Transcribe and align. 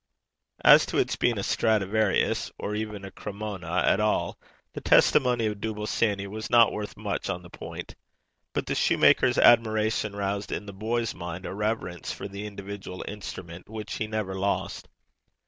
As 0.65 0.87
to 0.87 0.97
its 0.97 1.15
being 1.15 1.37
a 1.37 1.43
Stradivarius, 1.43 2.49
or 2.57 2.73
even 2.73 3.05
a 3.05 3.11
Cremona 3.11 3.83
at 3.85 3.99
all, 3.99 4.39
the 4.73 4.81
testimony 4.81 5.45
of 5.45 5.61
Dooble 5.61 5.85
Sanny 5.87 6.25
was 6.25 6.49
not 6.49 6.71
worth 6.71 6.97
much 6.97 7.29
on 7.29 7.43
the 7.43 7.51
point. 7.51 7.93
But 8.53 8.65
the 8.65 8.73
shoemaker's 8.73 9.37
admiration 9.37 10.15
roused 10.15 10.51
in 10.51 10.65
the 10.65 10.73
boy's 10.73 11.13
mind 11.13 11.45
a 11.45 11.53
reverence 11.53 12.11
for 12.11 12.27
the 12.27 12.47
individual 12.47 13.05
instrument 13.07 13.69
which 13.69 13.93
he 13.97 14.07
never 14.07 14.33
lost. 14.33 14.87